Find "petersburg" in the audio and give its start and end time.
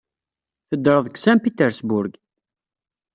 1.43-2.13